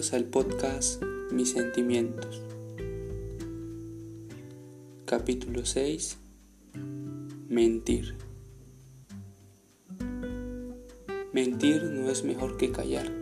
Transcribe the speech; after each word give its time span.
Al 0.00 0.24
podcast 0.24 1.02
Mis 1.30 1.50
sentimientos. 1.50 2.40
Capítulo 5.04 5.66
6. 5.66 6.16
Mentir. 7.50 8.16
Mentir 11.34 11.82
no 11.84 12.08
es 12.08 12.24
mejor 12.24 12.56
que 12.56 12.72
callar. 12.72 13.12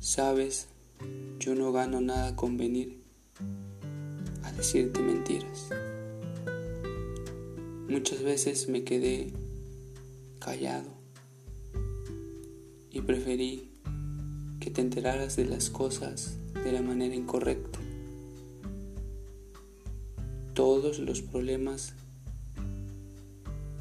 Sabes, 0.00 0.66
yo 1.38 1.54
no 1.54 1.70
gano 1.70 2.00
nada 2.00 2.34
con 2.34 2.56
venir 2.56 3.04
a 4.42 4.50
decirte 4.50 5.00
mentiras. 5.00 5.68
Muchas 7.88 8.20
veces 8.20 8.68
me 8.68 8.82
quedé 8.82 9.32
callado 10.40 10.90
y 12.90 13.00
preferí 13.02 13.75
que 14.60 14.70
te 14.70 14.80
enteraras 14.80 15.36
de 15.36 15.44
las 15.44 15.70
cosas 15.70 16.36
de 16.64 16.72
la 16.72 16.82
manera 16.82 17.14
incorrecta. 17.14 17.78
Todos 20.54 20.98
los 20.98 21.22
problemas 21.22 21.94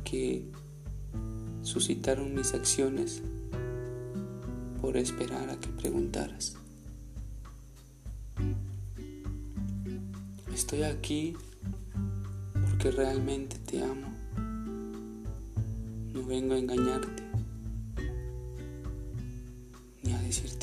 que 0.03 0.45
suscitaron 1.61 2.35
mis 2.35 2.53
acciones 2.53 3.21
por 4.81 4.97
esperar 4.97 5.49
a 5.49 5.59
que 5.59 5.69
preguntaras. 5.69 6.55
Estoy 10.53 10.83
aquí 10.83 11.35
porque 12.53 12.91
realmente 12.91 13.57
te 13.57 13.81
amo. 13.83 14.13
No 16.13 16.25
vengo 16.25 16.53
a 16.53 16.59
engañarte 16.59 17.24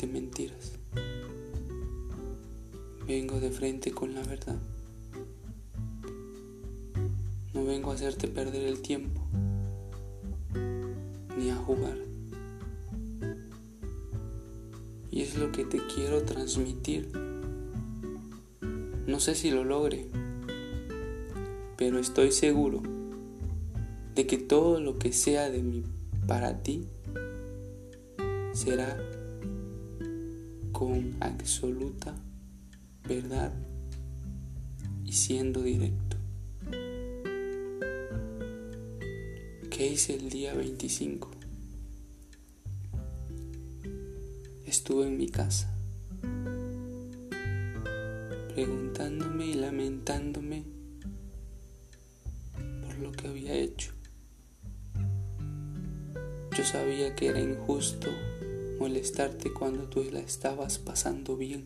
mentiras. 0.07 0.73
Vengo 3.07 3.39
de 3.39 3.51
frente 3.51 3.91
con 3.91 4.13
la 4.13 4.23
verdad. 4.23 4.59
No 7.53 7.65
vengo 7.65 7.91
a 7.91 7.95
hacerte 7.95 8.27
perder 8.27 8.63
el 8.63 8.81
tiempo 8.81 9.21
ni 11.37 11.49
a 11.49 11.55
jugar. 11.55 11.97
Y 15.11 15.21
es 15.21 15.37
lo 15.37 15.51
que 15.51 15.65
te 15.65 15.79
quiero 15.93 16.23
transmitir. 16.23 17.11
No 19.05 19.19
sé 19.19 19.35
si 19.35 19.51
lo 19.51 19.63
logre, 19.63 20.07
pero 21.77 21.99
estoy 21.99 22.31
seguro 22.31 22.81
de 24.15 24.25
que 24.27 24.37
todo 24.37 24.79
lo 24.79 24.97
que 24.97 25.11
sea 25.11 25.49
de 25.49 25.61
mí 25.61 25.83
para 26.25 26.63
ti 26.63 26.87
será 28.53 28.97
con 30.73 31.15
absoluta 31.19 32.15
verdad 33.07 33.53
y 35.05 35.13
siendo 35.13 35.61
directo. 35.61 36.17
¿Qué 39.69 39.87
hice 39.87 40.15
el 40.15 40.29
día 40.29 40.53
25? 40.55 41.29
Estuve 44.65 45.07
en 45.07 45.17
mi 45.17 45.29
casa, 45.29 45.71
preguntándome 48.55 49.45
y 49.45 49.53
lamentándome 49.53 50.63
por 52.81 52.97
lo 52.97 53.11
que 53.11 53.27
había 53.27 53.53
hecho. 53.53 53.91
Yo 56.57 56.63
sabía 56.63 57.15
que 57.15 57.27
era 57.27 57.39
injusto 57.39 58.09
molestarte 58.79 59.53
cuando 59.53 59.83
tú 59.83 60.03
la 60.11 60.19
estabas 60.19 60.77
pasando 60.77 61.37
bien. 61.37 61.65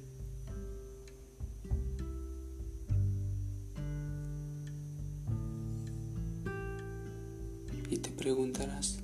Y 7.89 7.97
te 7.97 8.11
preguntarás, 8.11 8.99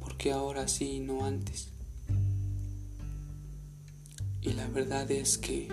¿por 0.00 0.16
qué 0.16 0.32
ahora 0.32 0.68
sí 0.68 0.96
y 0.96 1.00
no 1.00 1.24
antes? 1.24 1.68
Y 4.42 4.52
la 4.52 4.68
verdad 4.68 5.10
es 5.10 5.38
que 5.38 5.68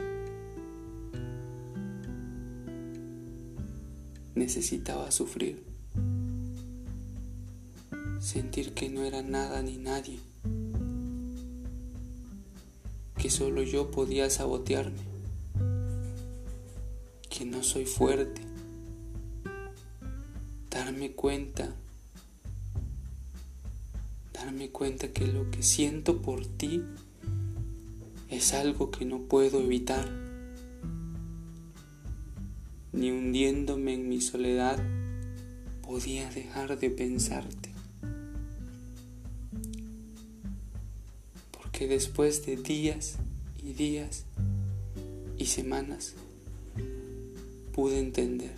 necesitaba 4.35 5.11
sufrir, 5.11 5.63
sentir 8.19 8.73
que 8.73 8.89
no 8.89 9.03
era 9.03 9.22
nada 9.22 9.61
ni 9.61 9.78
nadie 9.78 10.19
que 13.25 13.31
solo 13.31 13.63
yo 13.63 13.90
podía 13.90 14.30
sabotearme, 14.30 15.02
que 17.28 17.44
no 17.44 17.63
soy 17.63 17.86
fuerte, 17.86 18.40
darme 20.69 21.13
cuenta, 21.13 21.74
darme 24.31 24.69
cuenta 24.69 25.08
que 25.08 25.25
lo 25.25 25.50
que 25.50 25.64
siento 25.64 26.22
por 26.22 26.46
ti 26.46 26.84
es 28.30 28.53
algo 28.53 28.91
que 28.91 29.06
no 29.06 29.22
puedo 29.22 29.59
evitar, 29.59 30.08
ni 32.94 33.09
hundiéndome 33.09 33.96
en 33.96 34.08
mi 34.08 34.22
soledad 34.22 34.78
podía 35.81 36.30
dejar 36.30 36.78
de 36.78 36.91
pensarte. 36.91 37.75
Que 41.75 41.88
después 41.88 42.46
de 42.46 42.56
días 42.56 43.18
y 43.62 43.74
días 43.74 44.24
y 45.38 45.47
semanas 45.47 46.13
pude 47.74 48.00
entender. 48.00 48.56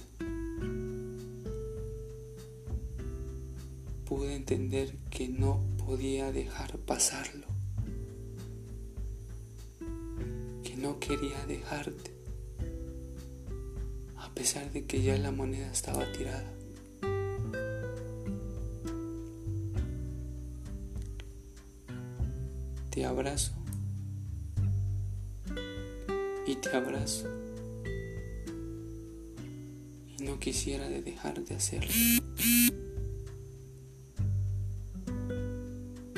Pude 4.05 4.35
entender 4.35 4.95
que 5.09 5.29
no 5.29 5.63
podía 5.83 6.31
dejar 6.31 6.77
pasarlo. 6.77 7.47
Que 10.63 10.77
no 10.77 10.99
quería 10.99 11.43
dejarte. 11.47 12.11
A 14.15 14.29
pesar 14.35 14.71
de 14.71 14.85
que 14.85 15.01
ya 15.01 15.17
la 15.17 15.31
moneda 15.31 15.71
estaba 15.71 16.11
tirada. 16.11 16.53
Te 22.97 23.05
abrazo 23.05 23.51
y 26.47 26.55
te 26.55 26.75
abrazo 26.75 27.27
y 30.17 30.23
no 30.23 30.39
quisiera 30.39 30.89
de 30.89 31.03
dejar 31.03 31.43
de 31.43 31.53
hacerlo. 31.53 31.91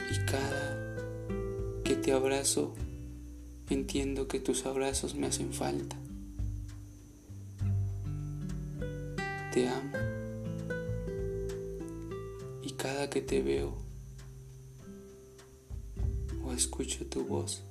Y 0.10 0.26
cada 0.26 0.96
que 1.84 1.98
te 1.98 2.14
abrazo 2.14 2.74
entiendo 3.70 4.30
que 4.30 4.40
tus 4.40 4.66
abrazos 4.66 5.16
me 5.16 5.28
hacen 5.28 5.52
falta. 5.52 5.98
Te 9.52 9.68
amo. 9.68 9.98
Y 12.64 12.72
cada 12.78 13.10
que 13.10 13.20
te 13.20 13.42
veo 13.42 13.89
escucho 16.60 17.06
tu 17.06 17.24
voz, 17.24 17.64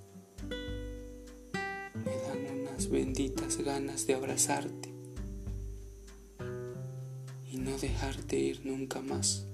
me 1.95 2.17
dan 2.23 2.61
unas 2.61 2.89
benditas 2.89 3.59
ganas 3.59 4.07
de 4.07 4.15
abrazarte 4.15 4.89
y 7.53 7.59
no 7.59 7.77
dejarte 7.77 8.39
ir 8.39 8.65
nunca 8.65 9.03
más. 9.03 9.45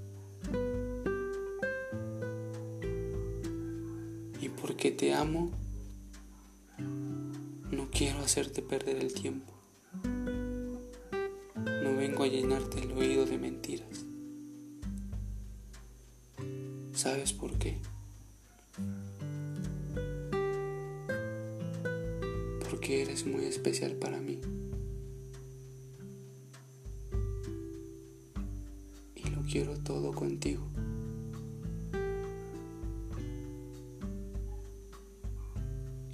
Y 4.40 4.48
porque 4.50 4.92
te 4.92 5.12
amo, 5.14 5.50
no 6.78 7.90
quiero 7.90 8.20
hacerte 8.20 8.62
perder 8.62 8.98
el 8.98 9.14
tiempo. 9.14 9.52
No 11.64 11.96
vengo 11.96 12.22
a 12.22 12.28
llenarte 12.28 12.82
el 12.82 12.92
oído 12.92 13.26
de 13.26 13.38
mentiras. 13.38 14.04
¿Sabes 16.92 17.32
por 17.32 17.58
qué? 17.58 17.78
Porque 22.84 23.00
eres 23.00 23.24
muy 23.24 23.46
especial 23.46 23.92
para 23.92 24.20
mí. 24.20 24.38
Y 29.16 29.30
lo 29.30 29.40
quiero 29.50 29.78
todo 29.78 30.12
contigo. 30.12 30.62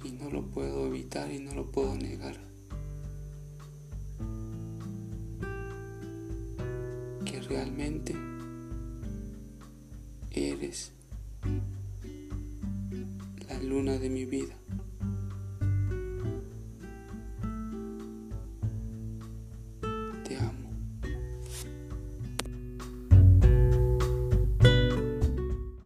Y 0.05 0.11
no 0.11 0.29
lo 0.29 0.43
puedo 0.43 0.87
evitar 0.87 1.29
y 1.29 1.39
no 1.39 1.53
lo 1.55 1.69
puedo 1.69 1.93
negar. 1.97 2.39
Que 7.25 7.41
realmente 7.49 8.15
eres 10.31 10.93
la 13.49 13.61
luna 13.61 13.97
de 13.97 14.09
mi 14.09 14.23
vida. 14.23 14.60